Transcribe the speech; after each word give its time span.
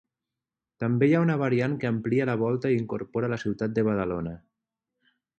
També 0.83 1.09
hi 1.09 1.11
ha 1.17 1.21
una 1.25 1.35
variant 1.41 1.75
que 1.83 1.89
amplia 1.89 2.25
la 2.29 2.35
volta 2.43 2.71
i 2.71 2.77
incorpora 2.83 3.29
la 3.35 3.39
ciutat 3.43 3.75
de 3.75 3.83
Badalona. 3.89 4.33